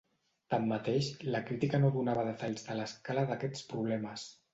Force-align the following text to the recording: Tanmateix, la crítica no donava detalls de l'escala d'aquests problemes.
Tanmateix, 0.51 1.09
la 1.35 1.41
crítica 1.49 1.79
no 1.83 1.91
donava 1.97 2.23
detalls 2.29 2.65
de 2.71 2.79
l'escala 2.79 3.25
d'aquests 3.33 3.67
problemes. 3.75 4.25